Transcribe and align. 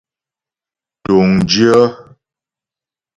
Mtuŋdyə́. 0.99 1.81